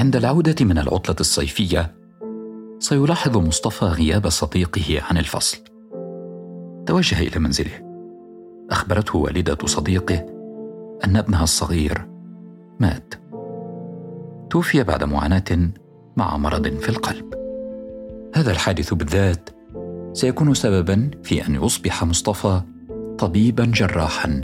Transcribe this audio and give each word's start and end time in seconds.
عند 0.00 0.16
العودة 0.16 0.64
من 0.64 0.78
العطلة 0.78 1.16
الصيفية 1.20 1.94
سيلاحظ 2.78 3.36
مصطفى 3.36 3.84
غياب 3.84 4.28
صديقه 4.28 5.02
عن 5.10 5.16
الفصل. 5.16 5.58
توجه 6.86 7.18
إلى 7.20 7.40
منزله. 7.40 7.70
أخبرته 8.70 9.18
والدة 9.18 9.66
صديقه 9.66 10.26
أن 11.04 11.16
ابنها 11.16 11.42
الصغير 11.42 12.06
مات. 12.80 13.14
توفي 14.50 14.82
بعد 14.82 15.04
معاناة 15.04 15.70
مع 16.16 16.36
مرض 16.36 16.68
في 16.68 16.88
القلب. 16.88 17.34
هذا 18.34 18.50
الحادث 18.50 18.94
بالذات 18.94 19.50
سيكون 20.12 20.54
سببا 20.54 21.10
في 21.22 21.46
أن 21.46 21.54
يصبح 21.54 22.04
مصطفى 22.04 22.60
طبيبا 23.18 23.64
جراحا 23.64 24.40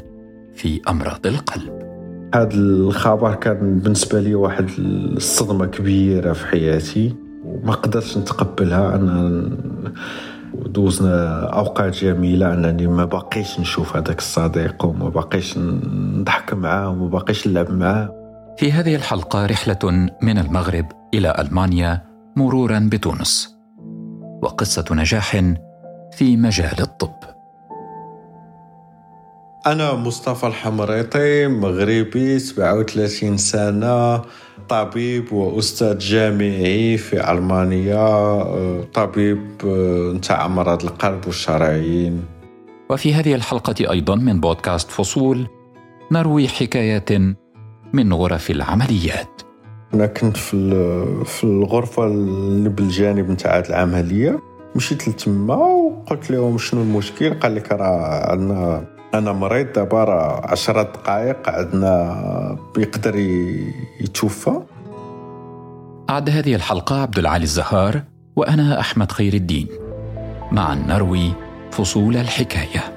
في 0.54 0.80
أمراض 0.88 1.26
القلب. 1.26 1.85
هذا 2.34 2.54
الخبر 2.54 3.34
كان 3.34 3.78
بالنسبة 3.78 4.20
لي 4.20 4.34
واحد 4.34 4.68
الصدمة 4.78 5.66
كبيرة 5.66 6.32
في 6.32 6.46
حياتي 6.46 7.14
وما 7.44 7.72
قدرتش 7.72 8.18
نتقبلها. 8.18 8.94
أنا 8.94 9.50
دوزنا 10.66 11.40
أوقات 11.40 11.94
جميلة 11.96 12.54
أنني 12.54 12.86
ما 12.86 13.04
باقيش 13.04 13.60
نشوف 13.60 13.96
هذاك 13.96 14.18
الصديق 14.18 14.84
وما 14.84 15.08
باقيش 15.08 15.58
نضحك 15.58 16.54
معاه 16.54 16.90
وما 16.90 17.08
باقيش 17.08 17.48
نلعب 17.48 17.70
معاه. 17.70 18.14
في 18.58 18.72
هذه 18.72 18.96
الحلقة 18.96 19.46
رحلة 19.46 20.08
من 20.22 20.38
المغرب 20.38 20.86
إلى 21.14 21.34
ألمانيا 21.38 22.02
مرورا 22.36 22.88
بتونس. 22.92 23.56
وقصة 24.42 24.84
نجاح 24.90 25.42
في 26.12 26.36
مجال 26.36 26.80
الطب. 26.80 27.35
أنا 29.66 29.94
مصطفى 29.94 30.46
الحمريطي 30.46 31.46
مغربي 31.46 32.38
37 32.38 33.36
سنة 33.36 34.22
طبيب 34.68 35.32
وأستاذ 35.32 35.98
جامعي 35.98 36.96
في 36.96 37.30
ألمانيا 37.30 38.84
طبيب 38.94 39.46
نتاع 40.16 40.46
أمراض 40.46 40.84
القلب 40.84 41.26
والشرايين. 41.26 42.24
وفي 42.90 43.14
هذه 43.14 43.34
الحلقة 43.34 43.90
أيضا 43.90 44.14
من 44.14 44.40
بودكاست 44.40 44.90
فصول 44.90 45.46
نروي 46.12 46.48
حكايات 46.48 47.12
من 47.92 48.12
غرف 48.12 48.50
العمليات. 48.50 49.42
أنا 49.94 50.06
كنت 50.06 50.36
في 50.36 50.56
في 51.24 51.44
الغرفة 51.44 52.06
اللي 52.06 52.68
بالجانب 52.68 53.30
نتاع 53.30 53.58
العملية 53.58 54.38
مشيت 54.76 55.08
لتما 55.08 55.54
وقلت 55.54 56.30
لهم 56.30 56.58
شنو 56.58 56.82
المشكل 56.82 57.34
قال 57.40 57.54
لك 57.54 57.72
راه 57.72 58.30
عندنا 58.30 58.95
أنا 59.18 59.32
مريض 59.32 59.72
دابا 59.72 60.04
راه 60.04 60.50
عشرة 60.50 60.82
دقائق 60.82 61.48
عندنا 61.48 62.58
بيقدر 62.74 63.16
يتوفى. 64.00 64.60
أعد 66.10 66.30
هذه 66.30 66.54
الحلقة 66.54 67.02
عبد 67.02 67.18
العالي 67.18 67.42
الزهار 67.42 68.02
وأنا 68.36 68.80
أحمد 68.80 69.12
خير 69.12 69.34
الدين. 69.34 69.68
معا 70.52 70.74
نروي 70.74 71.32
فصول 71.70 72.16
الحكاية. 72.16 72.96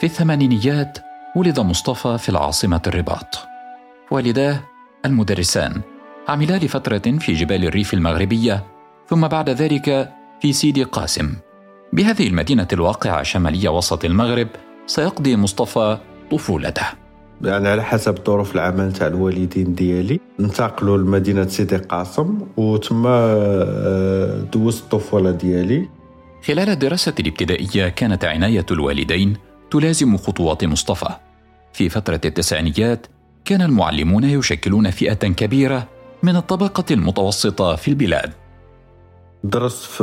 في 0.00 0.04
الثمانينيات 0.04 0.98
ولد 1.36 1.60
مصطفى 1.60 2.18
في 2.18 2.28
العاصمة 2.28 2.82
الرباط. 2.86 3.38
والداه 4.10 4.60
المدرسان 5.04 5.80
عملا 6.28 6.56
لفترة 6.58 7.18
في 7.18 7.32
جبال 7.32 7.64
الريف 7.64 7.94
المغربية 7.94 8.75
ثم 9.08 9.28
بعد 9.28 9.50
ذلك 9.50 10.12
في 10.40 10.52
سيدي 10.52 10.82
قاسم. 10.82 11.34
بهذه 11.92 12.28
المدينة 12.28 12.68
الواقعة 12.72 13.22
شمالية 13.22 13.68
وسط 13.68 14.04
المغرب 14.04 14.48
سيقضي 14.86 15.36
مصطفى 15.36 15.98
طفولته. 16.30 16.86
يعني 17.42 17.68
على 17.68 17.84
حسب 17.84 18.18
ظروف 18.26 18.54
العمل 18.54 18.92
تاع 18.92 19.06
الوالدين 19.06 19.74
ديالي 19.74 20.20
انتقلوا 20.40 20.98
لمدينة 20.98 21.46
سيدي 21.46 21.76
قاسم 21.76 22.38
وتما 22.56 23.08
آه، 23.08 24.40
دوزت 24.40 24.82
الطفولة 24.82 25.30
ديالي. 25.30 25.88
خلال 26.46 26.68
الدراسة 26.68 27.14
الابتدائية 27.20 27.88
كانت 27.88 28.24
عناية 28.24 28.66
الوالدين 28.70 29.36
تلازم 29.70 30.16
خطوات 30.16 30.64
مصطفى. 30.64 31.08
في 31.72 31.88
فترة 31.88 32.20
التسعينيات 32.24 33.06
كان 33.44 33.62
المعلمون 33.62 34.24
يشكلون 34.24 34.90
فئة 34.90 35.14
كبيرة 35.14 35.88
من 36.22 36.36
الطبقة 36.36 36.84
المتوسطة 36.90 37.76
في 37.76 37.88
البلاد. 37.88 38.32
درست 39.50 39.84
في 39.84 40.02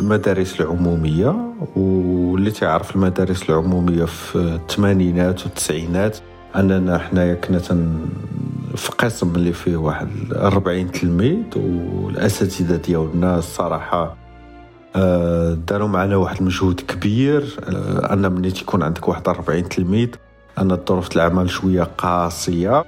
المدارس 0.00 0.60
العمومية 0.60 1.36
واللي 1.76 2.50
تعرف 2.50 2.96
المدارس 2.96 3.50
العمومية 3.50 4.04
في 4.04 4.36
الثمانينات 4.36 5.44
والتسعينات 5.44 6.18
أننا 6.56 6.98
حنايا 6.98 7.34
كنا 7.34 7.58
في 8.76 8.90
قسم 8.98 9.34
اللي 9.34 9.52
فيه 9.52 9.76
واحد 9.76 10.08
40 10.32 10.92
تلميذ 10.92 11.42
والأساتذة 11.56 12.76
ديالنا 12.76 13.38
الصراحة 13.38 14.16
آه، 14.96 15.52
داروا 15.52 15.88
معنا 15.88 16.16
واحد 16.16 16.38
المجهود 16.38 16.80
كبير 16.80 17.56
آه، 17.64 18.12
أن 18.12 18.32
ملي 18.32 18.50
تيكون 18.50 18.82
عندك 18.82 19.08
واحد 19.08 19.28
40 19.28 19.68
تلميذ 19.68 20.08
أن 20.58 20.78
ظروف 20.88 21.16
العمل 21.16 21.50
شوية 21.50 21.82
قاسية. 21.82 22.84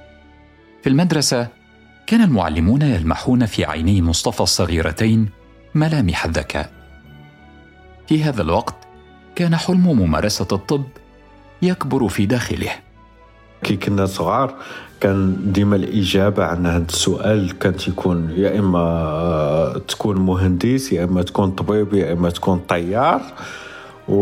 في 0.83 0.89
المدرسة 0.89 1.62
كان 2.07 2.21
المعلمون 2.21 2.81
يلمحون 2.81 3.45
في 3.45 3.65
عيني 3.65 4.01
مصطفى 4.01 4.41
الصغيرتين 4.41 5.29
ملامح 5.75 6.25
الذكاء. 6.25 6.71
في 8.07 8.23
هذا 8.23 8.41
الوقت 8.41 8.75
كان 9.35 9.55
حلم 9.55 9.87
ممارسة 9.87 10.47
الطب 10.51 10.83
يكبر 11.61 12.07
في 12.07 12.25
داخله. 12.25 12.71
كي 13.63 13.75
كنا 13.75 14.05
صغار 14.05 14.55
كان 15.01 15.37
ديما 15.53 15.75
الإجابة 15.75 16.45
عن 16.45 16.65
هذا 16.65 16.85
السؤال 16.89 17.59
كانت 17.59 17.87
يكون 17.87 18.33
يا 18.37 18.59
إما 18.59 19.81
تكون 19.87 20.17
مهندس 20.17 20.93
يا 20.93 21.03
إما 21.03 21.21
تكون 21.21 21.51
طبيب 21.51 21.93
يا 21.93 22.13
إما 22.13 22.29
تكون 22.29 22.59
طيار. 22.59 23.21
و... 24.07 24.17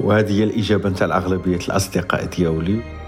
وهذه 0.00 0.32
هي 0.32 0.44
الإجابة 0.44 0.88
نتاع 0.88 1.06
الأغلبية 1.06 1.56
الأصدقاء 1.56 2.24
ديالي. 2.24 2.99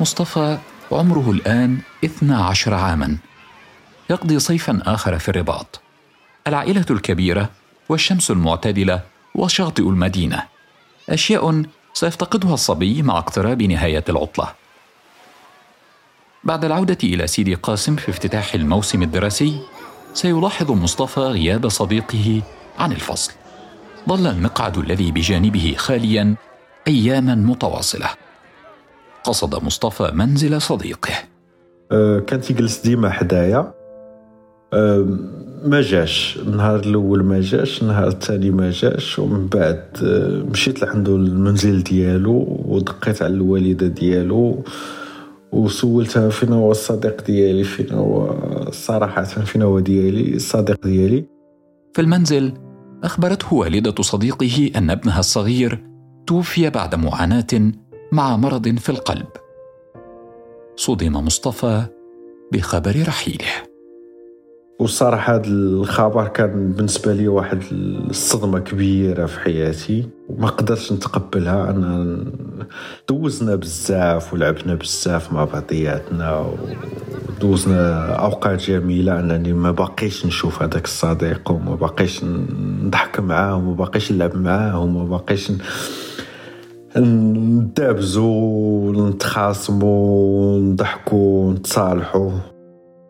مصطفى 0.00 0.58
عمره 0.92 1.30
الآن 1.30 1.78
12 2.04 2.74
عاما. 2.74 3.16
يقضي 4.10 4.38
صيفا 4.38 4.82
آخر 4.86 5.18
في 5.18 5.28
الرباط. 5.28 5.80
العائلة 6.46 6.84
الكبيرة 6.90 7.50
والشمس 7.88 8.30
المعتدلة 8.30 9.02
وشاطئ 9.34 9.82
المدينة. 9.82 10.42
أشياء 11.08 11.62
سيفتقدها 11.94 12.54
الصبي 12.54 13.02
مع 13.02 13.18
اقتراب 13.18 13.62
نهاية 13.62 14.04
العطلة. 14.08 14.48
بعد 16.44 16.64
العودة 16.64 16.98
إلى 17.04 17.26
سيدي 17.26 17.54
قاسم 17.54 17.96
في 17.96 18.10
افتتاح 18.10 18.54
الموسم 18.54 19.02
الدراسي 19.02 19.60
سيلاحظ 20.14 20.70
مصطفى 20.70 21.20
غياب 21.20 21.68
صديقه 21.68 22.42
عن 22.78 22.92
الفصل. 22.92 23.32
ظل 24.08 24.26
المقعد 24.26 24.78
الذي 24.78 25.10
بجانبه 25.10 25.74
خاليا 25.78 26.34
أياما 26.88 27.34
متواصلة. 27.34 28.27
قصد 29.28 29.64
مصطفى 29.64 30.10
منزل 30.14 30.62
صديقه. 30.62 31.12
أه 31.92 32.18
كان 32.18 32.40
تيجلس 32.40 32.82
ديما 32.82 33.10
حدايا. 33.10 33.72
أه 34.72 35.06
ما 35.64 35.80
جاش. 35.80 36.38
النهار 36.46 36.80
الأول 36.80 37.24
ما 37.24 37.40
جاش 37.40 37.82
النهار 37.82 38.08
الثاني 38.08 38.50
ما 38.50 38.70
جاش 38.70 39.18
ومن 39.18 39.46
بعد 39.46 39.84
أه 40.02 40.42
مشيت 40.50 40.82
لعندو 40.82 41.16
المنزل 41.16 41.82
ديالو 41.82 42.62
ودقيت 42.64 43.22
على 43.22 43.34
الوالدة 43.34 43.86
ديالو 43.86 44.64
وسولتها 45.52 46.28
فين 46.28 46.52
هو 46.52 46.70
الصديق 46.70 47.24
ديالي 47.26 47.64
فين 47.64 47.92
هو 47.92 48.34
صراحة 48.70 49.22
فين 49.22 49.62
هو 49.62 49.80
ديالي 49.80 50.34
الصديق 50.34 50.86
ديالي. 50.86 51.24
في 51.94 52.00
المنزل 52.00 52.52
أخبرته 53.04 53.54
والدة 53.54 54.02
صديقه 54.02 54.70
أن 54.76 54.90
ابنها 54.90 55.20
الصغير 55.20 55.84
توفي 56.26 56.70
بعد 56.70 56.94
معاناة 56.94 57.72
مع 58.12 58.36
مرض 58.36 58.78
في 58.78 58.88
القلب. 58.88 59.26
صدم 60.76 61.12
مصطفى 61.12 61.82
بخبر 62.52 63.04
رحيله. 63.08 63.46
والصراحة 64.80 65.34
هذا 65.34 65.46
الخبر 65.46 66.28
كان 66.28 66.72
بالنسبة 66.72 67.12
لي 67.12 67.28
واحد 67.28 67.62
الصدمة 67.72 68.58
كبيرة 68.58 69.26
في 69.26 69.40
حياتي 69.40 70.08
وما 70.28 70.48
قدرتش 70.48 70.92
نتقبلها. 70.92 71.70
أنا 71.70 72.24
دوزنا 73.08 73.54
بزاف 73.54 74.32
ولعبنا 74.32 74.74
بزاف 74.74 75.32
مع 75.32 75.44
بعضياتنا 75.44 76.52
ودوزنا 77.28 78.12
أوقات 78.12 78.62
جميلة 78.62 79.20
أنني 79.20 79.52
ما 79.52 79.70
باقيش 79.70 80.26
نشوف 80.26 80.62
هذاك 80.62 80.84
الصديق 80.84 81.50
وما 81.50 81.74
باقيش 81.74 82.24
نضحك 82.24 83.20
معاه 83.20 83.56
وما 83.56 83.74
باقيش 83.74 84.12
نلعب 84.12 84.36
معاه 84.36 84.80
وما 84.80 85.04
باقيش 85.04 85.50
ن... 85.50 85.58
ندابزو 87.00 88.92
نتخاصمو 88.92 90.58
نضحكو 90.58 91.52
نتصالحو. 91.52 92.30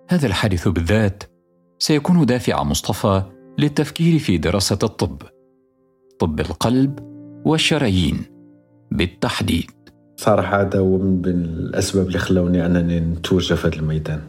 هذا 0.09 0.27
الحادث 0.27 0.69
بالذات 0.69 1.23
سيكون 1.79 2.27
دافع 2.27 2.63
مصطفى 2.63 3.23
للتفكير 3.59 4.19
في 4.19 4.39
دراسة 4.39 4.79
الطب 4.83 5.23
طب 6.19 6.41
القلب 6.41 6.99
والشرايين 7.45 8.25
بالتحديد. 8.91 9.71
صراحة 10.17 10.61
هذا 10.61 10.79
هو 10.79 10.99
من 10.99 11.21
بين 11.21 11.45
الأسباب 11.45 12.07
اللي 12.07 12.19
خلوني 12.19 12.67
أنني 12.67 13.01
نتوجه 13.01 13.55
في 13.55 13.67
هذا 13.67 13.77
الميدان. 13.77 14.21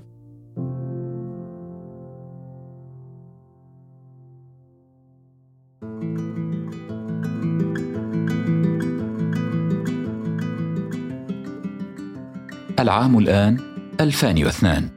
العام 12.80 13.18
الآن 13.18 13.58
2002 14.00 14.90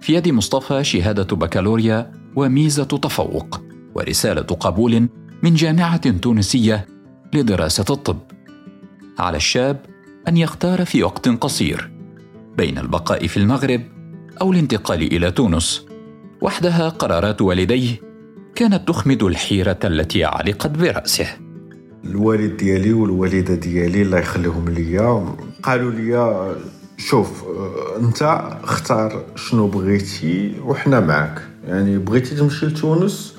في 0.00 0.14
يد 0.14 0.28
مصطفى 0.28 0.84
شهادة 0.84 1.36
بكالوريا 1.36 2.12
وميزة 2.36 2.84
تفوق 2.84 3.60
ورسالة 3.94 4.42
قبول 4.42 5.08
من 5.42 5.54
جامعة 5.54 6.10
تونسية 6.10 6.86
لدراسة 7.34 7.84
الطب. 7.90 8.18
على 9.18 9.36
الشاب 9.36 9.86
أن 10.28 10.36
يختار 10.36 10.84
في 10.84 11.02
وقت 11.02 11.28
قصير 11.28 11.90
بين 12.56 12.78
البقاء 12.78 13.26
في 13.26 13.36
المغرب 13.36 13.82
أو 14.40 14.52
الانتقال 14.52 15.02
إلى 15.02 15.30
تونس. 15.30 15.86
وحدها 16.42 16.88
قرارات 16.88 17.42
والديه 17.42 18.00
كانت 18.54 18.88
تخمد 18.88 19.22
الحيرة 19.22 19.78
التي 19.84 20.24
علقت 20.24 20.70
برأسه. 20.70 21.26
الوالد 22.04 22.56
ديالي 22.56 22.92
والوالده 22.92 23.54
ديالي 23.54 24.02
الله 24.02 24.18
يخليهم 24.18 24.68
ليا. 24.68 25.36
قالوا 25.62 25.90
لي 25.90 26.56
شوف 27.00 27.44
آه، 27.44 27.96
انت 28.00 28.22
اختار 28.64 29.22
شنو 29.36 29.66
بغيتي 29.66 30.54
وحنا 30.64 31.00
معاك. 31.00 31.42
يعني 31.66 31.98
بغيتي 31.98 32.34
تمشي 32.36 32.66
لتونس 32.66 33.34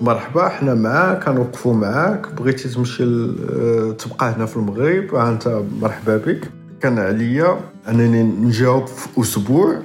مرحبا 0.00 0.48
حنا 0.48 0.74
معاك 0.74 1.24
كنوقفوا 1.24 1.74
معاك. 1.74 2.34
بغيتي 2.34 2.68
تمشي 2.68 3.04
آه، 3.04 3.96
تبقى 3.98 4.34
هنا 4.36 4.46
في 4.46 4.56
المغرب 4.56 5.14
انت 5.14 5.62
مرحبا 5.80 6.16
بك. 6.16 6.50
كان 6.80 6.98
عليا 6.98 7.60
انني 7.88 8.22
نجاوب 8.22 8.86
في 8.86 9.20
أسبوع 9.20 9.78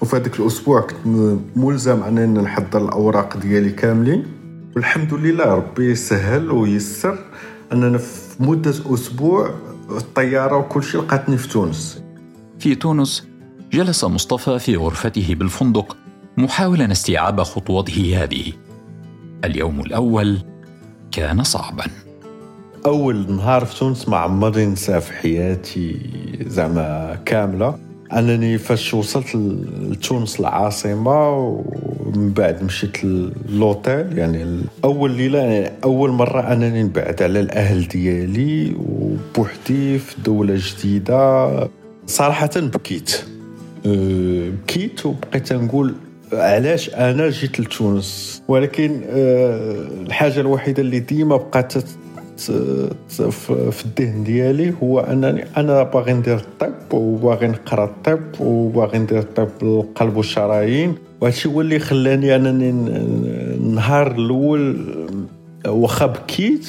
وفي 0.00 0.16
هذاك 0.16 0.40
الأسبوع 0.40 0.80
كنت 0.80 1.38
ملزم 1.56 2.02
انني 2.02 2.42
نحضر 2.42 2.84
الأوراق 2.84 3.36
ديالي 3.36 3.70
كاملين. 3.70 4.26
والحمد 4.76 5.14
لله 5.14 5.44
ربي 5.44 5.94
سهل 5.94 6.50
ويسر 6.50 7.18
اننا 7.72 7.98
في 7.98 8.42
مدة 8.42 8.74
أسبوع 8.94 9.50
الطيارة 9.90 10.56
وكل 10.56 10.82
شيء 10.82 11.00
لقاتني 11.00 11.36
في 11.36 11.48
تونس. 11.48 12.02
في 12.62 12.74
تونس 12.74 13.28
جلس 13.72 14.04
مصطفى 14.04 14.58
في 14.58 14.76
غرفته 14.76 15.34
بالفندق 15.34 15.96
محاولا 16.36 16.92
استيعاب 16.92 17.42
خطوته 17.42 18.22
هذه. 18.22 18.52
اليوم 19.44 19.80
الأول 19.80 20.38
كان 21.12 21.42
صعبا. 21.42 21.84
أول 22.86 23.32
نهار 23.32 23.64
في 23.64 23.78
تونس 23.78 24.08
ما 24.08 24.16
عمرني 24.16 24.66
ننساه 24.66 24.98
في 24.98 25.12
حياتي 25.12 26.00
زعما 26.46 27.18
كاملة. 27.24 27.78
أنني 28.12 28.58
فاش 28.58 28.94
وصلت 28.94 29.34
لتونس 29.34 30.40
العاصمة 30.40 31.30
ومن 31.30 32.32
بعد 32.32 32.64
مشيت 32.64 33.04
للوتيل 33.04 34.18
يعني 34.18 34.62
اول 34.84 35.10
ليلة 35.10 35.38
يعني 35.38 35.72
أول 35.84 36.10
مرة 36.10 36.52
أنني 36.52 36.82
نبعد 36.82 37.22
على 37.22 37.40
الأهل 37.40 37.88
ديالي 37.88 38.76
وبوحدي 38.78 39.98
في 39.98 40.22
دولة 40.22 40.54
جديدة. 40.56 41.81
صراحة 42.06 42.50
بكيت. 42.56 43.24
أه، 43.86 44.50
بكيت 44.50 45.06
وبقيت 45.06 45.52
نقول 45.52 45.94
علاش 46.32 46.90
أنا 46.90 47.30
جيت 47.30 47.60
لتونس. 47.60 48.42
ولكن 48.48 49.00
أه، 49.06 49.88
الحاجة 50.06 50.40
الوحيدة 50.40 50.82
اللي 50.82 51.00
ديما 51.00 51.36
بقات 51.36 51.72
في 52.38 53.84
الذهن 53.84 54.24
ديالي 54.24 54.74
هو 54.82 55.00
أنني 55.00 55.44
أنا 55.56 55.82
باغي 55.82 56.12
ندير 56.12 56.36
الطب 56.36 56.92
وباغي 56.92 57.46
نقرأ 57.46 57.84
الطب 57.84 58.40
وباغي 58.40 58.98
ندير 58.98 59.18
الطب 59.18 59.48
القلب 59.62 60.16
والشرايين. 60.16 60.94
وهادشي 61.20 61.48
هو 61.48 61.60
اللي 61.60 61.78
خلاني 61.78 62.36
أنني 62.36 62.70
النهار 62.70 64.12
الأول 64.12 64.86
واخا 65.66 66.06
بكيت 66.06 66.66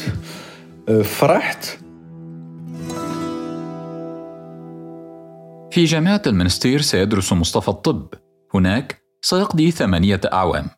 فرحت. 1.03 1.65
في 5.73 5.85
جامعة 5.85 6.21
المنستير 6.27 6.81
سيدرس 6.81 7.33
مصطفى 7.33 7.67
الطب. 7.67 8.13
هناك 8.53 9.01
سيقضي 9.21 9.71
ثمانية 9.71 10.21
أعوام. 10.33 10.69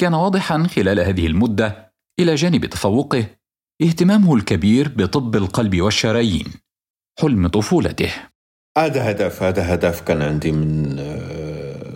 كان 0.00 0.14
واضحا 0.14 0.66
خلال 0.66 1.00
هذه 1.00 1.26
المدة 1.26 1.94
إلى 2.20 2.34
جانب 2.34 2.66
تفوقه 2.66 3.26
اهتمامه 3.82 4.34
الكبير 4.34 4.88
بطب 4.88 5.36
القلب 5.36 5.80
والشرايين 5.80 6.46
حلم 7.20 7.48
طفولته. 7.48 8.12
هذا 8.78 9.10
هدف 9.10 9.42
هذا 9.42 9.74
هدف 9.74 10.00
كان 10.00 10.22
عندي 10.22 10.52
من 10.52 10.98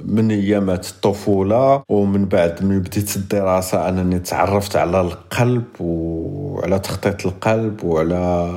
من 0.09 0.31
أيامات 0.31 0.89
الطفولة 0.89 1.83
ومن 1.89 2.25
بعد 2.25 2.65
من 2.65 2.81
بديت 2.81 3.17
الدراسة 3.17 3.89
أنني 3.89 4.19
تعرفت 4.19 4.77
على 4.77 5.01
القلب 5.01 5.65
وعلى 5.81 6.79
تخطيط 6.79 7.27
القلب 7.27 7.85
وعلى 7.85 8.51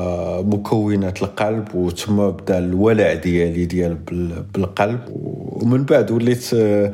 مكونات 0.46 1.24
القلب 1.24 1.76
وثم 1.76 2.30
بدا 2.30 2.58
الولع 2.58 3.14
ديالي 3.14 3.66
ديال 3.66 3.96
بالقلب. 4.54 5.00
ومن 5.10 5.84
بعد 5.84 6.12
وليت 6.12 6.50
آه، 6.54 6.92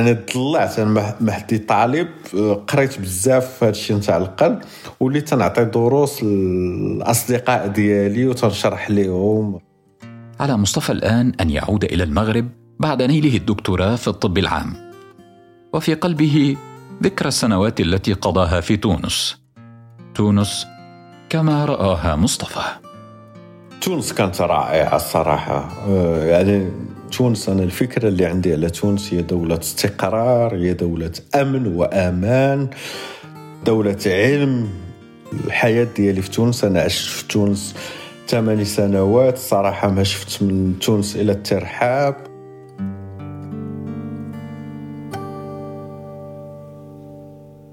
أنا 0.00 0.12
طلعت 0.34 0.78
أنا 0.78 1.14
محدي 1.20 1.58
طالب 1.58 2.08
آه، 2.34 2.54
قريت 2.54 3.00
بزاف 3.00 3.58
في 3.58 3.64
هذا 3.64 3.70
الشيء 3.70 3.96
نتاع 3.96 4.16
القلب 4.16 4.58
وليت 5.00 5.28
تنعطي 5.28 5.64
دروس 5.64 6.22
للأصدقاء 6.22 7.66
ديالي 7.66 8.26
وتنشرح 8.26 8.90
لهم 8.90 9.60
على 10.40 10.56
مصطفى 10.56 10.92
الآن 10.92 11.32
أن 11.40 11.50
يعود 11.50 11.84
إلى 11.84 12.04
المغرب 12.04 12.48
بعد 12.80 13.02
نيله 13.02 13.36
الدكتوراه 13.36 13.96
في 13.96 14.08
الطب 14.08 14.38
العام. 14.38 14.74
وفي 15.72 15.94
قلبه 15.94 16.56
ذكرى 17.02 17.28
السنوات 17.28 17.80
التي 17.80 18.12
قضاها 18.12 18.60
في 18.60 18.76
تونس. 18.76 19.36
تونس 20.14 20.66
كما 21.28 21.64
رآها 21.64 22.16
مصطفى. 22.16 22.60
تونس 23.80 24.12
كانت 24.12 24.40
رائعة 24.40 24.96
الصراحة. 24.96 25.72
آه، 25.88 26.24
يعني 26.24 26.70
تونس 27.12 27.48
أنا 27.48 27.62
الفكرة 27.62 28.08
اللي 28.08 28.26
عندي 28.26 28.52
على 28.52 28.70
تونس 28.70 29.14
هي 29.14 29.22
دولة 29.22 29.58
استقرار 29.58 30.56
هي 30.56 30.72
دولة 30.72 31.12
أمن 31.34 31.66
وأمان. 31.76 32.68
دولة 33.66 33.98
علم. 34.06 34.68
الحياة 35.44 35.88
ديالي 35.96 36.22
في 36.22 36.30
تونس 36.30 36.64
أنا 36.64 36.80
عشت 36.80 37.08
في 37.08 37.28
تونس 37.28 37.74
ثماني 38.28 38.64
سنوات. 38.64 39.38
صراحة 39.38 39.90
ما 39.90 40.02
شفت 40.02 40.42
من 40.42 40.78
تونس 40.80 41.16
إلا 41.16 41.32
الترحاب. 41.32 42.31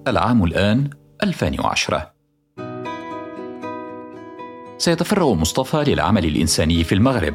العام 0.10 0.44
الآن 0.44 0.90
2010 1.24 2.12
سيتفرغ 4.78 5.34
مصطفى 5.34 5.84
للعمل 5.88 6.26
الإنساني 6.26 6.84
في 6.84 6.96
المغرب. 6.96 7.34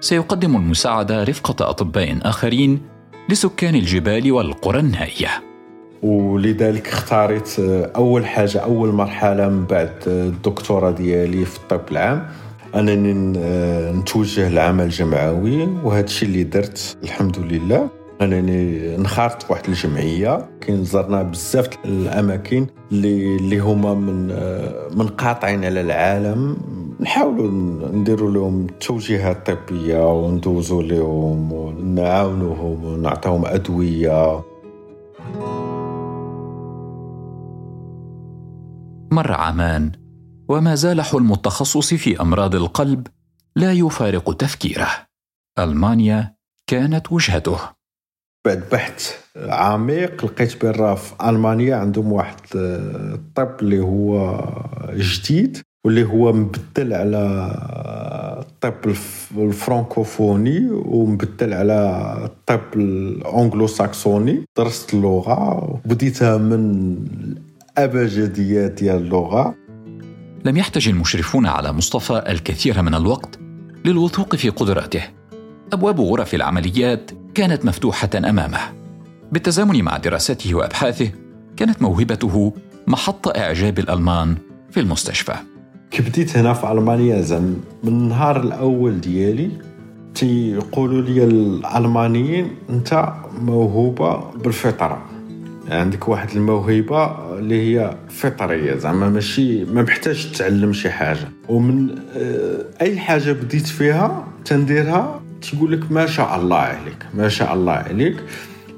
سيقدم 0.00 0.56
المساعدة 0.56 1.24
رفقة 1.24 1.70
أطباء 1.70 2.18
آخرين 2.22 2.80
لسكان 3.28 3.74
الجبال 3.74 4.32
والقرى 4.32 4.80
النائية. 4.80 5.30
ولذلك 6.02 6.88
اختاريت 6.88 7.60
أول 7.96 8.26
حاجة 8.26 8.58
أول 8.58 8.92
مرحلة 8.92 9.48
من 9.48 9.64
بعد 9.64 9.92
الدكتوراه 10.06 10.90
ديالي 10.90 11.44
في 11.44 11.56
الطب 11.56 11.80
العام. 11.90 12.28
أنني 12.74 13.12
نتوجه 13.92 14.48
للعمل 14.48 14.84
الجمعوي 14.84 15.62
وهذا 15.62 16.04
الشيء 16.04 16.28
اللي 16.28 16.44
درت 16.44 16.98
الحمد 17.02 17.38
لله. 17.38 17.88
انني 18.22 18.96
نخرط 18.96 19.42
في 19.42 19.52
واحد 19.52 19.68
الجمعية. 19.68 20.50
كاين 20.60 20.84
زرنا 20.84 21.22
بزاف 21.22 21.68
الأماكن 21.84 22.66
اللي 22.92 23.36
اللي 23.36 23.58
هما 23.58 23.94
من 23.94 24.26
من 24.98 25.08
قاطعين 25.08 25.64
على 25.64 25.80
العالم. 25.80 26.56
نحاولوا 27.00 27.50
نديروا 27.92 28.30
لهم 28.30 28.66
التوجيهات 28.66 29.48
الطبية 29.48 30.12
وندوزوا 30.12 30.82
لهم 30.82 31.52
ونعاونوهم 31.52 32.84
ونعطيهم 32.84 33.46
أدوية. 33.46 34.44
مر 39.12 39.32
عامان 39.32 39.92
وما 40.48 40.74
زال 40.74 41.00
حلم 41.00 41.32
التخصص 41.32 41.94
في 41.94 42.20
أمراض 42.20 42.54
القلب 42.54 43.06
لا 43.56 43.72
يفارق 43.72 44.36
تفكيره. 44.36 44.88
ألمانيا 45.58 46.36
كانت 46.66 47.12
وجهته. 47.12 47.75
بعد 48.46 48.62
بحث 48.72 49.14
عميق 49.36 50.24
لقيت 50.24 50.64
بان 50.64 50.94
في 50.94 51.12
ألمانيا 51.28 51.76
عندهم 51.76 52.12
واحد 52.12 52.36
آه، 52.56 53.14
الطب 53.14 53.50
اللي 53.62 53.80
هو 53.80 54.44
جديد 54.94 55.58
واللي 55.84 56.04
هو 56.04 56.32
مبدل 56.32 56.92
على 56.92 57.50
الطب 58.40 58.94
الفرنكوفوني 59.38 60.68
ومبدل 60.70 61.54
على 61.54 62.12
الطب 62.24 62.76
الانجلو 62.76 63.66
ساكسوني 63.66 64.44
درست 64.58 64.94
اللغة 64.94 65.64
وبديتها 65.64 66.36
من 66.36 66.96
الأبجديات 67.78 68.72
ديال 68.72 68.96
اللغة. 68.96 69.54
لم 70.44 70.56
يحتج 70.56 70.88
المشرفون 70.88 71.46
على 71.46 71.72
مصطفى 71.72 72.24
الكثير 72.28 72.82
من 72.82 72.94
الوقت 72.94 73.38
للوثوق 73.84 74.36
في 74.36 74.48
قدراته 74.48 75.02
أبواب 75.72 76.00
غرف 76.00 76.34
العمليات 76.34 77.10
كانت 77.36 77.64
مفتوحة 77.64 78.10
أمامه. 78.16 78.58
بالتزامن 79.32 79.82
مع 79.82 79.96
دراسته 79.96 80.54
وأبحاثه 80.54 81.10
كانت 81.56 81.82
موهبته 81.82 82.52
محط 82.86 83.28
إعجاب 83.28 83.78
الألمان 83.78 84.36
في 84.70 84.80
المستشفى. 84.80 85.34
كي 85.90 86.02
بديت 86.02 86.36
هنا 86.36 86.52
في 86.52 86.72
ألمانيا 86.72 87.20
زعما 87.20 87.54
من 87.84 87.92
النهار 87.92 88.42
الأول 88.42 89.00
ديالي 89.00 89.50
تيقولوا 90.14 91.02
لي 91.02 91.24
الألمانيين 91.24 92.50
أنت 92.70 93.12
موهوبة 93.40 94.30
بالفطرة. 94.30 95.02
عندك 95.70 96.08
واحد 96.08 96.30
الموهبة 96.30 97.04
اللي 97.38 97.78
هي 97.78 97.96
فطرية 98.08 98.76
زعما 98.76 99.08
ماشي 99.08 99.64
ما 99.64 99.82
محتاج 99.82 100.32
تتعلم 100.32 100.72
شي 100.72 100.90
حاجة. 100.90 101.28
ومن 101.48 101.98
آه، 102.16 102.64
أي 102.80 102.98
حاجة 102.98 103.32
بديت 103.32 103.66
فيها 103.66 104.28
تنديرها 104.44 105.25
تقول 105.50 105.72
لك 105.72 105.92
ما 105.92 106.06
شاء 106.06 106.36
الله 106.36 106.56
عليك 106.56 107.06
ما 107.14 107.28
شاء 107.28 107.54
الله 107.54 107.72
عليك. 107.72 108.16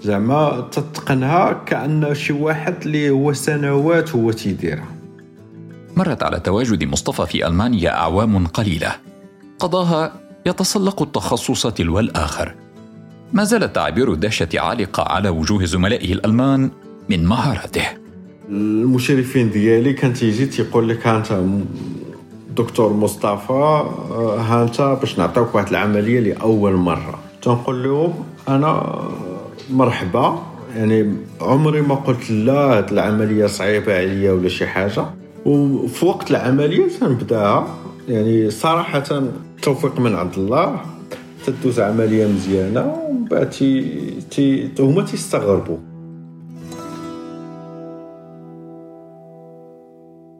زعما 0.02 0.68
تتقنها 0.72 1.52
كأن 1.52 2.14
شي 2.14 2.32
واحد 2.32 2.75
اللي 2.87 3.10
هو 3.10 3.32
سنوات 3.32 4.14
هو 4.14 4.32
تيديرها. 4.32 4.88
مرت 5.96 6.22
على 6.22 6.40
تواجد 6.40 6.84
مصطفى 6.84 7.26
في 7.26 7.46
ألمانيا 7.46 7.90
أعوام 7.90 8.46
قليلة. 8.46 8.92
قضاها 9.58 10.12
يتسلق 10.46 11.02
التخصص 11.02 11.66
تلو 11.66 11.98
الآخر 11.98 12.54
ما 13.32 13.44
زالت 13.44 13.75
تعابير 13.75 14.12
الدهشه 14.12 14.48
عالقة 14.54 15.02
على 15.02 15.28
وجوه 15.28 15.64
زملائه 15.64 16.12
الألمان 16.12 16.70
من 17.08 17.26
مهاراته. 17.26 17.87
المشرفين 18.48 19.50
ديالي 19.50 19.92
كان 19.92 20.12
تيجي 20.14 20.46
تيقول 20.46 20.88
لك 20.88 21.06
انت 21.06 21.32
دكتور 22.58 22.92
مصطفى 22.92 23.82
ها 24.38 24.62
انت 24.62 24.98
باش 25.00 25.18
نعطيوك 25.18 25.54
واحد 25.54 25.68
العملية 25.68 26.20
لأول 26.20 26.72
مرة. 26.72 27.18
تنقول 27.42 27.84
لهم 27.84 28.14
أنا 28.48 28.98
مرحبا. 29.70 30.42
يعني 30.76 31.14
عمري 31.40 31.80
ما 31.80 31.94
قلت 31.94 32.30
لا 32.30 32.52
هاد 32.52 32.92
العملية 32.92 33.46
صعيبة 33.46 33.94
عليا 33.94 34.32
ولا 34.32 34.48
شي 34.48 34.66
حاجة. 34.66 35.04
وفي 35.46 36.06
وقت 36.06 36.30
العملية 36.30 36.88
تنبدأها. 37.00 37.66
يعني 38.08 38.50
صراحة 38.50 39.22
توفيق 39.62 40.00
من 40.00 40.14
عند 40.14 40.34
الله. 40.36 40.80
تدوز 41.46 41.80
عملية 41.80 42.26
مزيانة. 42.26 42.94
ومن 43.08 43.24
بعد 43.24 43.50
تي 43.50 44.00
تي 44.30 44.70
هما 44.78 45.02
تيستغربوا. 45.02 45.78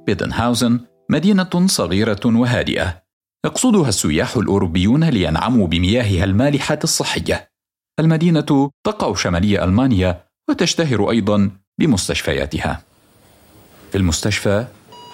بيدنهاوزن 0.07 0.81
مدينة 1.11 1.67
صغيرة 1.67 2.21
وهادئة. 2.25 3.03
يقصدها 3.47 3.89
السياح 3.89 4.37
الأوروبيون 4.37 5.05
لينعموا 5.05 5.67
بمياهها 5.67 6.25
المالحة 6.25 6.79
الصحية. 6.85 7.51
المدينة 8.01 8.71
تقع 8.87 9.15
شمالي 9.15 9.65
ألمانيا 9.65 10.25
وتشتهر 10.51 11.11
أيضا 11.11 11.51
بمستشفياتها. 11.81 12.83
في 13.93 13.99
المستشفى 13.99 14.67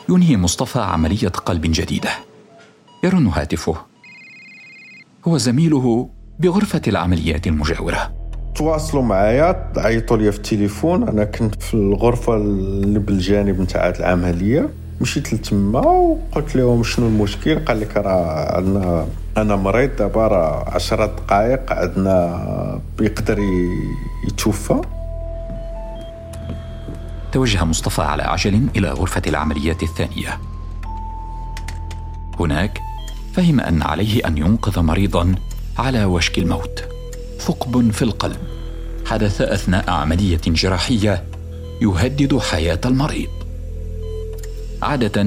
ينهي 0.09 0.37
مصطفى 0.37 0.79
عملية 0.79 1.29
قلب 1.29 1.63
جديدة. 1.65 2.11
يرن 3.05 3.27
هاتفه. 3.27 3.77
هو 5.29 5.39
زميله 5.39 6.11
بغرفة 6.39 6.83
العمليات 6.87 7.47
المجاورة. 7.47 8.13
تواصلوا 8.57 9.03
معايا 9.03 9.73
عيطوا 9.77 10.17
لي 10.17 10.33
في 10.33 10.39
التليفون. 10.39 11.09
أنا 11.09 11.25
كنت 11.25 11.63
في 11.63 11.75
الغرفة 11.75 12.37
اللي 12.37 12.99
بالجانب 12.99 13.61
نتاع 13.61 13.89
العملية. 13.89 14.84
مشيت 15.05 15.35
لتما 15.35 15.81
وقلت 15.81 16.57
لهم 16.57 16.83
شنو 16.83 17.07
المشكل؟ 17.07 17.65
قال 17.65 17.81
لك 17.81 17.97
راه 17.97 18.57
عندنا 18.57 19.07
أنا 19.37 19.57
مريض 19.57 19.97
دابا 19.97 20.27
راه 20.27 20.65
10 20.75 21.07
دقائق 21.07 21.73
عندنا 21.73 22.81
بيقدر 22.99 23.39
يتوفى. 24.29 24.81
توجه 27.33 27.65
مصطفى 27.65 28.03
على 28.03 28.23
عجل 28.23 28.67
إلى 28.77 28.91
غرفة 28.91 29.23
العمليات 29.27 29.83
الثانية. 29.83 30.39
هناك 32.41 32.81
فهم 33.35 33.61
أن 33.61 33.83
عليه 33.83 34.27
أن 34.27 34.39
ينقذ 34.39 34.81
مريضا 34.81 35.35
على 35.79 36.05
وشك 36.05 36.39
الموت. 36.39 36.85
ثقب 37.41 37.91
في 37.91 38.03
القلب. 38.03 38.41
حدث 39.07 39.41
أثناء 39.41 39.91
عملية 39.91 40.41
جراحية 40.47 41.25
يهدد 41.83 42.39
حياة 42.39 42.81
المريض. 42.85 43.44
عادة 44.85 45.27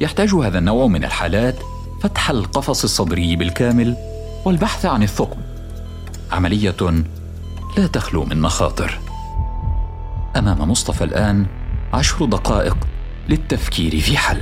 يحتاج 0.00 0.34
هذا 0.34 0.58
النوع 0.58 0.86
من 0.86 1.04
الحالات 1.04 1.54
فتح 2.02 2.30
القفص 2.30 2.84
الصدري 2.84 3.36
بالكامل 3.36 3.96
والبحث 4.44 4.86
عن 4.86 5.02
الثقب. 5.02 5.36
عملية 6.32 7.04
لا 7.76 7.86
تخلو 7.86 8.24
من 8.24 8.40
مخاطر. 8.40 8.98
أمام 10.36 10.70
مصطفى 10.70 11.04
الآن 11.04 11.46
عشر 11.92 12.24
دقائق 12.24 12.76
للتفكير 13.28 14.00
في 14.00 14.16
حل. 14.16 14.40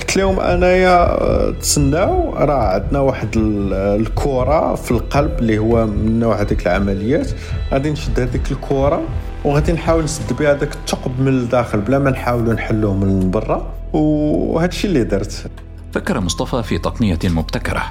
قلت 0.00 0.16
لهم 0.16 0.40
أنايا 0.40 1.50
تسناو 1.50 2.34
راه 2.34 2.74
عندنا 2.74 3.00
واحد 3.00 3.28
الكره 3.36 4.74
في 4.74 4.90
القلب 4.90 5.38
اللي 5.38 5.58
هو 5.58 5.86
من 5.86 6.20
نوع 6.20 6.40
هذيك 6.40 6.66
العمليات. 6.66 7.30
غادي 7.72 7.90
نشد 7.90 8.20
هذيك 8.20 8.52
الكره 8.52 9.02
وغادي 9.44 9.72
نحاول 9.72 10.04
نسد 10.04 10.32
بها 10.32 10.52
هذاك 10.52 10.74
الثقب 10.74 11.20
من 11.20 11.28
الداخل 11.28 11.80
بلا 11.80 11.98
ما 11.98 12.10
نحاولوا 12.10 12.54
نحلوه 12.54 12.94
من 12.94 13.30
برا. 13.30 13.74
وهذا 13.92 14.68
الشيء 14.68 14.90
اللي 14.90 15.04
درت. 15.04 15.50
فكر 15.92 16.20
مصطفى 16.20 16.62
في 16.62 16.78
تقنية 16.78 17.18
مبتكرة. 17.24 17.82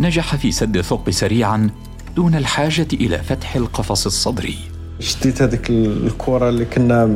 نجح 0.00 0.36
في 0.36 0.52
سد 0.52 0.76
الثقب 0.76 1.10
سريعا 1.10 1.70
دون 2.16 2.34
الحاجة 2.34 2.86
إلى 2.92 3.18
فتح 3.18 3.56
القفص 3.56 4.06
الصدري. 4.06 4.58
شديت 5.00 5.42
هذيك 5.42 5.70
الكرة 5.70 6.48
اللي 6.48 6.64
كنا 6.64 7.06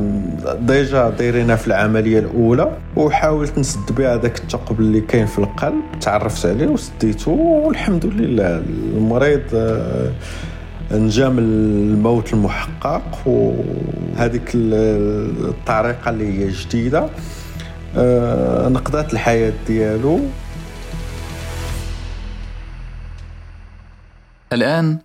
ديجا 0.61 1.11
دايرينها 1.11 1.57
في 1.57 1.66
العملية 1.66 2.19
الأولى 2.19 2.76
وحاولت 2.97 3.59
نسد 3.59 3.92
بها 3.92 4.14
هذاك 4.14 4.38
الثقب 4.38 4.81
اللي 4.81 5.00
كاين 5.00 5.26
في 5.26 5.38
القلب 5.38 5.83
تعرفت 6.00 6.47
عليه 6.47 6.66
وسديته 6.66 7.31
والحمد 7.31 8.07
لله. 8.07 8.62
المريض 8.97 9.42
نجا 10.93 11.29
من 11.29 11.39
الموت 11.39 12.33
المحقق 12.33 13.23
وهذيك 13.27 14.51
الطريقة 14.55 16.11
اللي 16.11 16.39
هي 16.39 16.51
جديدة. 16.51 17.11
آه، 17.97 18.69
نقضات 18.69 19.13
الحياة 19.13 19.53
ديالو. 19.67 20.21
الآن 24.53 24.99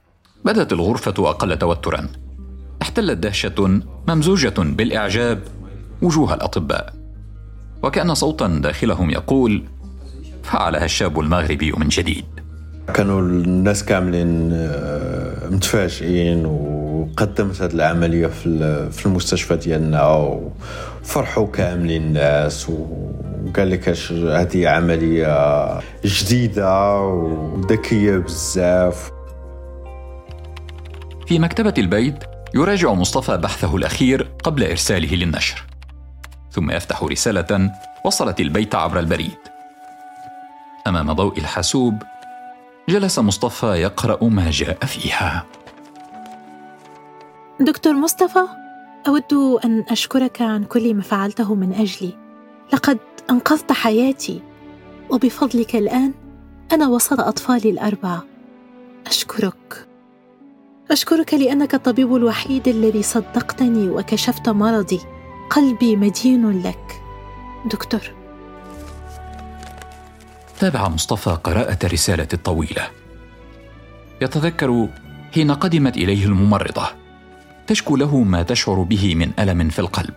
بدت 0.46 0.74
الغرفة 0.74 1.14
أقل 1.30 1.58
توترا. 1.58 2.08
احتلت 2.82 3.18
دهشة 3.18 3.82
ممزوجة 4.08 4.54
بالإعجاب 4.58 5.40
وجوه 6.02 6.34
الأطباء. 6.34 6.94
وكأن 7.84 8.14
صوتا 8.14 8.48
داخلهم 8.48 9.10
يقول 9.10 9.64
فعلها 10.44 10.86
الشاب 10.86 11.20
المغربي 11.20 11.72
من 11.72 11.88
جديد. 11.88 12.26
كانوا 12.94 13.22
الناس 13.22 13.86
كاملين 13.86 14.50
آه، 14.54 15.17
متفاجئين 15.52 16.46
وقدمت 16.46 17.62
هذه 17.62 17.74
العملية 17.74 18.28
في 18.28 18.90
في 18.92 19.06
المستشفى 19.06 19.56
ديالنا 19.56 20.06
وفرحوا 21.04 21.48
كاملين 21.48 22.02
الناس 22.02 22.70
وقال 22.70 23.70
لك 23.70 23.90
هذه 24.12 24.68
عملية 24.68 25.80
جديدة 26.06 27.00
وذكية 27.00 28.18
بزاف. 28.18 29.12
في 31.28 31.40
مكتبة 31.40 31.74
البيت 31.78 32.24
يراجع 32.56 32.94
مصطفى 32.94 33.38
بحثه 33.38 33.76
الأخير 33.76 34.28
قبل 34.44 34.64
إرساله 34.64 35.16
للنشر. 35.16 35.64
ثم 36.52 36.72
يفتح 36.72 37.04
رسالة 37.04 37.72
وصلت 38.06 38.40
البيت 38.40 38.76
عبر 38.76 39.00
البريد. 39.00 39.38
أمام 40.88 41.14
ضوء 41.14 41.38
الحاسوب 41.38 42.04
جلس 42.90 43.20
مصطفى 43.20 43.66
يقرأ 43.66 44.24
ما 44.24 44.52
جاء 44.52 44.86
فيها. 44.86 45.46
دكتور 47.60 47.94
مصطفى 47.94 48.48
أود 49.08 49.34
أن 49.66 49.86
أشكرك 49.90 50.42
عن 50.42 50.64
كل 50.64 50.94
ما 50.94 51.02
فعلته 51.02 51.56
من 51.56 51.74
أجلي. 51.74 52.18
لقد 52.74 53.00
أنقذت 53.30 53.72
حياتي 53.72 54.42
وبفضلك 55.10 55.76
الآن 55.76 56.14
أنا 56.72 56.88
وسط 56.88 57.20
اطفالي 57.20 57.70
الاربعه 57.70 58.24
أشكرك. 59.08 59.88
أشكرك 60.92 61.34
لأنك 61.34 61.76
الطبيب 61.76 62.16
الوحيد 62.16 62.68
الذي 62.68 63.04
صدقتني 63.04 63.90
وكشفت 63.90 64.50
مرضي. 64.50 65.00
قلبي 65.50 65.96
مدين 65.96 66.62
لك. 66.62 67.02
دكتور. 67.66 68.17
تابع 70.60 70.88
مصطفى 70.88 71.30
قراءة 71.30 71.78
الرسالة 71.84 72.28
الطويلة 72.34 72.88
يتذكر 74.22 74.88
حين 75.34 75.52
قدمت 75.52 75.98
إليه 75.98 76.26
الممرضة. 76.26 76.88
تشكو 77.68 77.96
له 77.96 78.18
ما 78.18 78.44
تشعر 78.44 78.82
به 78.82 79.16
من 79.16 79.32
ألم 79.40 79.70
في 79.70 79.80
القلب. 79.80 80.14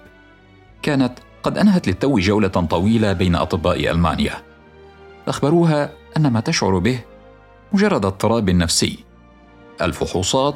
كانت 0.83 1.13
قد 1.43 1.59
أنهت 1.59 1.89
للتو 1.89 2.19
جولة 2.19 2.49
طويلة 2.49 3.13
بين 3.13 3.35
أطباء 3.35 3.91
ألمانيا. 3.91 4.35
أخبروها 5.29 5.91
أن 6.17 6.27
ما 6.27 6.41
تشعر 6.41 6.79
به 6.79 7.01
مجرد 7.73 8.05
اضطراب 8.05 8.51
نفسي. 8.51 9.05
الفحوصات 9.83 10.55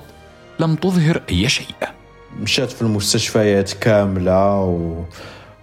لم 0.61 0.75
تظهر 0.75 1.23
أي 1.31 1.49
شيء. 1.49 1.75
مشات 2.41 2.73
في 2.73 2.83
المستشفيات 2.83 3.73
كاملة 3.73 4.61
و... 4.61 5.05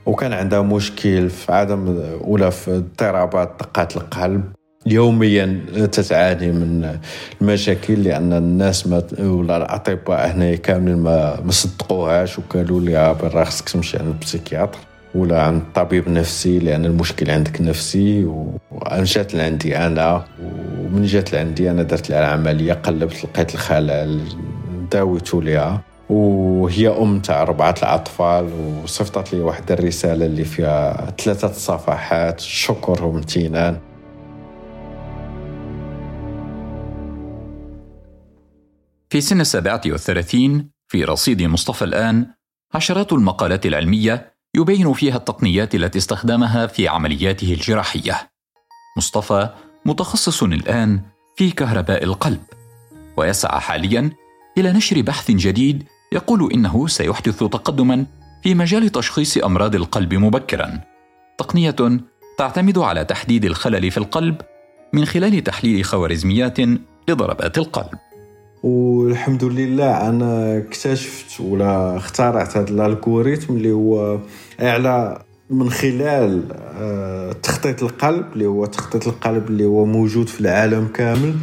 وكان 0.06 0.34
عندها 0.34 0.62
مشكل 0.62 1.30
في 1.30 1.52
عدم 1.52 2.00
ولا 2.22 2.50
في 2.50 2.76
اضطرابات 2.76 3.52
دقات 3.60 3.98
القلب. 3.98 4.44
يوميا 4.86 5.62
تتعاني 5.92 6.52
من 6.52 7.00
المشاكل 7.42 8.04
لأن 8.04 8.34
الناس 8.34 8.88
ما 8.88 9.04
ولا 9.20 9.58
الأطباء 9.58 10.32
هنا 10.32 10.56
كاملين 10.56 10.98
ما 10.98 11.42
ما 11.42 11.52
صدقوهاش 11.52 12.40
وقالوا 12.40 12.80
لها 12.80 13.14
برا 13.14 13.44
خصك 13.44 13.70
تمشي 13.70 13.98
عند 13.98 14.08
البسيكياتر 14.08 14.80
ولا 15.16 15.42
عند 15.42 15.62
طبيب 15.76 16.10
نفسي 16.10 16.60
لأن 16.60 16.86
المشكل 16.86 17.32
عندك 17.32 17.62
نفسي. 17.62 18.26
ومشات 18.72 19.36
لعندي 19.36 19.78
أنا 19.78 20.26
ومن 20.80 21.06
جات 21.06 21.34
لعندي 21.34 21.72
أنا 21.72 21.84
درت 21.84 22.10
لها 22.10 22.20
العملية 22.20 22.74
قلبت 22.74 23.24
لقيت 23.24 23.54
الخلل 23.54 24.22
داويتو 24.92 25.42
ليها. 25.42 25.82
وهي 26.12 26.88
أم 26.88 27.20
تاع 27.20 27.42
اربعه 27.42 27.76
الأطفال 27.78 28.54
وصيفطت 28.84 29.34
لي 29.34 29.40
واحد 29.40 29.72
الرسالة 29.72 30.26
اللي 30.26 30.46
فيها 30.46 31.12
ثلاثة 31.12 31.52
صفحات 31.52 32.40
شكر 32.40 33.04
وامتنان 33.04 33.80
في 39.10 39.22
سن 39.22 39.42
السابعة 39.42 39.82
والثلاثين 39.86 40.70
في 40.88 41.04
رصيد 41.04 41.44
مصطفى 41.44 41.86
الآن 41.86 42.28
عشرات 42.74 43.14
المقالات 43.14 43.66
العلمية 43.66 44.34
يبين 44.56 44.94
فيها 44.94 45.18
التقنيات 45.18 45.76
التي 45.76 45.98
استخدمها 45.98 46.68
في 46.68 46.88
عملياته 46.88 47.54
الجراحية. 47.54 48.32
مصطفى 48.98 49.50
متخصص 49.86 50.44
الآن 50.44 51.02
في 51.36 51.52
كهرباء 51.52 52.04
القلب، 52.04 52.44
ويسعى 53.18 53.60
حاليا 53.60 54.12
إلى 54.58 54.72
نشر 54.72 55.02
بحث 55.02 55.32
جديد 55.32 55.84
يقول 56.14 56.54
إنه 56.54 56.88
سيحدث 56.88 57.40
تقدما 57.40 58.06
في 58.44 58.56
مجال 58.56 58.90
تشخيص 58.90 59.38
أمراض 59.38 59.76
القلب 59.76 60.14
مبكرا. 60.14 60.82
تقنية 61.38 61.76
تعتمد 62.38 62.78
على 62.78 63.06
تحديد 63.06 63.46
الخلل 63.46 63.92
في 63.92 63.98
القلب 63.98 64.36
من 64.94 65.06
خلال 65.06 65.44
تحليل 65.44 65.86
خوارزميات 65.86 66.58
لضربات 67.10 67.58
القلب. 67.58 68.00
والحمد 68.64 69.44
لله 69.44 70.10
أنا 70.10 70.58
اكتشفت 70.58 71.42
ولا 71.42 71.98
اخترعت 71.98 72.58
هذا 72.58 72.70
الالغوريثم 72.70 73.54
اللي 73.54 73.72
هو 73.72 74.20
أعلى 74.62 75.24
من 75.50 75.70
خلال 75.70 76.44
آه، 76.78 77.32
تخطيط 77.32 77.84
القلب 77.84 78.26
اللي 78.34 78.46
هو 78.46 78.66
تخطيط 78.66 79.08
القلب 79.08 79.48
اللي 79.48 79.66
هو 79.66 79.86
موجود 79.86 80.28
في 80.28 80.42
العالم 80.42 80.88
كامل 80.88 81.36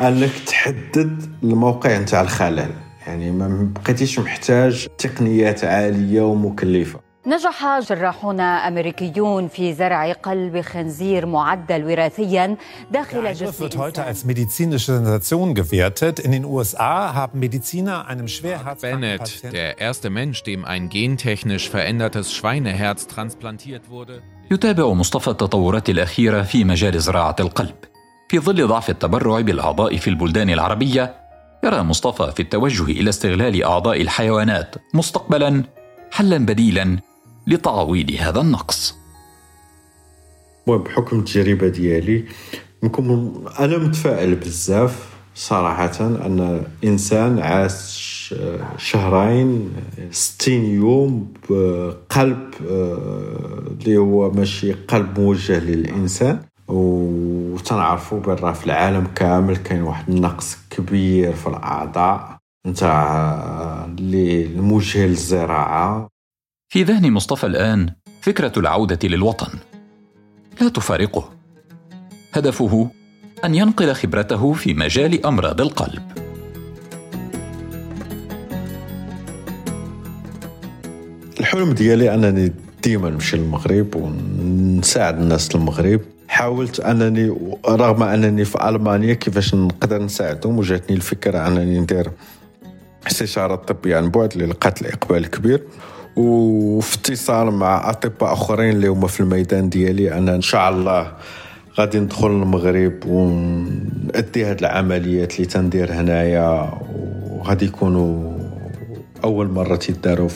أنك 0.00 0.32
تحدد 0.46 1.22
الموقع 1.42 1.98
نتاع 1.98 2.20
الخلل 2.20 2.87
يعني 3.08 3.30
ما 3.30 3.72
بقيتيش 3.74 4.18
محتاج 4.18 4.86
تقنيات 4.98 5.64
عالية 5.64 6.22
ومكلفة 6.22 7.00
نجح 7.26 7.78
جراحون 7.78 8.40
أمريكيون 8.40 9.48
في 9.48 9.74
زرع 9.74 10.12
قلب 10.12 10.60
خنزير 10.60 11.26
معدل 11.26 11.84
وراثيا 11.84 12.56
داخل 12.90 13.32
جسم 13.32 13.64
الإنسان. 13.64 14.14
بنت، 18.82 19.28
der 19.52 19.78
erste 19.78 20.10
Mensch, 20.10 20.42
dem 20.42 20.64
ein 20.64 20.88
gentechnisch 20.88 21.70
verändertes 21.70 22.32
Schweineherz 22.32 23.06
transplantiert 23.06 23.90
wurde. 23.90 24.22
يتابع 24.50 24.92
مصطفى 24.92 25.28
التطورات 25.28 25.90
الأخيرة 25.90 26.42
في 26.42 26.64
مجال 26.64 27.00
زراعة 27.00 27.36
القلب. 27.40 27.74
في 28.28 28.38
ظل 28.38 28.66
ضعف 28.66 28.90
التبرع 28.90 29.40
بالأعضاء 29.40 29.96
في 29.96 30.10
البلدان 30.10 30.50
العربية، 30.50 31.27
يرى 31.64 31.82
مصطفى 31.82 32.32
في 32.36 32.42
التوجه 32.42 32.82
إلى 32.82 33.08
استغلال 33.10 33.64
أعضاء 33.64 34.00
الحيوانات 34.00 34.74
مستقبلا 34.94 35.64
حلا 36.10 36.38
بديلا 36.38 36.98
لتعويض 37.46 38.10
هذا 38.18 38.40
النقص. 38.40 38.94
بحكم 40.66 41.18
التجربة 41.18 41.68
ديالي 41.68 42.24
أنا 43.60 43.78
متفائل 43.78 44.34
بزاف 44.34 45.08
صراحة 45.34 46.00
أن 46.00 46.62
إنسان 46.84 47.38
عاش 47.38 48.34
شهرين 48.78 49.72
ستين 50.10 50.64
يوم 50.64 51.32
بقلب 51.50 52.54
اللي 53.80 53.96
هو 53.96 54.30
ماشي 54.30 54.72
قلب 54.72 55.20
موجه 55.20 55.58
للإنسان. 55.58 56.40
وتنعرفوا 57.58 58.20
برا 58.20 58.52
في 58.52 58.66
العالم 58.66 59.06
كامل 59.14 59.56
كاين 59.56 59.82
واحد 59.82 60.08
النقص 60.08 60.58
كبير 60.70 61.32
في 61.32 61.46
الأعضاء. 61.46 62.38
نتاع 62.66 63.84
اللي 63.84 64.44
الموجه 64.44 65.06
للزراعة. 65.06 66.08
في 66.72 66.82
ذهن 66.82 67.12
مصطفى 67.12 67.46
الآن 67.46 67.90
فكرة 68.20 68.52
العودة 68.56 69.08
للوطن. 69.08 69.58
لا 70.60 70.68
تفارقه. 70.68 71.30
هدفه 72.32 72.90
أن 73.44 73.54
ينقل 73.54 73.94
خبرته 73.94 74.52
في 74.52 74.74
مجال 74.74 75.26
أمراض 75.26 75.60
القلب. 75.60 76.02
الحلم 81.40 81.72
ديالي 81.72 82.14
أنني 82.14 82.52
ديما 82.82 83.10
نمشي 83.10 83.36
للمغرب 83.36 83.94
ونساعد 83.96 85.20
الناس 85.20 85.54
المغرب 85.54 86.00
حاولت 86.38 86.80
أنني 86.80 87.36
رغم 87.68 88.02
أنني 88.02 88.44
في 88.44 88.68
ألمانيا 88.68 89.14
كيفاش 89.14 89.54
نقدر 89.54 90.02
نساعدهم 90.02 90.58
وجاتني 90.58 90.96
الفكرة 90.96 91.46
أنني 91.46 91.80
ندير 91.80 92.10
استشارة 93.06 93.54
طبية 93.54 93.96
عن 93.96 94.10
بعد 94.10 94.32
اللي 94.32 94.46
لقات 94.46 94.82
الاقبال 94.82 95.30
كبير. 95.30 95.62
وفي 96.16 96.96
اتصال 96.96 97.50
مع 97.50 97.90
أطباء 97.90 98.32
أخرين 98.32 98.70
اللي 98.70 98.88
هما 98.88 99.06
في 99.06 99.20
الميدان 99.20 99.68
ديالي 99.68 100.12
أنا 100.12 100.34
إن 100.34 100.40
شاء 100.40 100.70
الله 100.70 101.12
غادي 101.78 102.00
ندخل 102.00 102.26
المغرب 102.26 103.06
ونأدي 103.06 104.44
هاد 104.44 104.58
العمليات 104.58 105.34
اللي 105.34 105.46
تندير 105.46 105.92
هنايا 105.92 106.72
وغادي 107.30 107.64
يكونوا 107.64 108.38
أول 109.24 109.48
مرة 109.48 109.76
تيداروا 109.76 110.28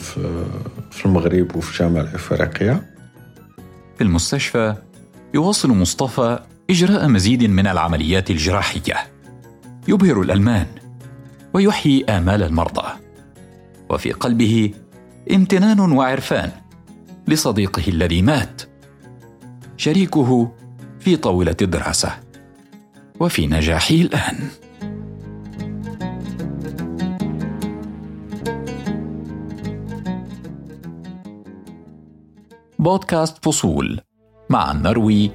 في 0.91 1.05
المغرب 1.05 1.55
وفي 1.55 1.75
شمال 1.75 2.07
إفريقيا. 2.15 2.81
في 3.97 4.03
المستشفى 4.03 4.75
يواصل 5.33 5.69
مصطفى 5.69 6.39
إجراء 6.69 7.07
مزيد 7.07 7.43
من 7.43 7.67
العمليات 7.67 8.31
الجراحية. 8.31 8.95
يبهر 9.87 10.21
الألمان 10.21 10.67
ويحيي 11.53 12.05
آمال 12.05 12.43
المرضى. 12.43 12.87
وفي 13.89 14.11
قلبه 14.11 14.73
امتنان 15.31 15.79
وعرفان 15.79 16.51
لصديقه 17.27 17.83
الذي 17.87 18.21
مات 18.21 18.61
شريكه 19.77 20.51
في 20.99 21.15
طاولة 21.15 21.55
الدراسة. 21.61 22.11
وفي 23.19 23.47
نجاحه 23.47 23.95
الآن. 23.95 24.49
بودكاست 32.79 33.45
فصول. 33.45 34.01
مع 34.49 34.71
النروي 34.71 35.31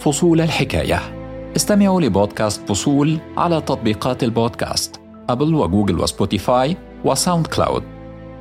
فصول 0.00 0.40
الحكاية. 0.40 1.00
استمعوا 1.56 2.00
لبودكاست 2.00 2.68
فصول 2.68 3.18
على 3.36 3.60
تطبيقات 3.60 4.22
البودكاست 4.22 5.00
أبل 5.30 5.54
وجوجل 5.54 6.00
وسبوتيفاي 6.00 6.76
وساوند 7.04 7.46
كلاود. 7.46 7.82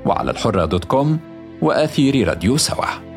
وعلى 0.06 0.32
الحرة 0.32 0.65
dot 0.65 0.86
com 0.86 1.19
وأثير 1.62 2.27
راديو 2.28 2.58
سوا. 2.58 3.11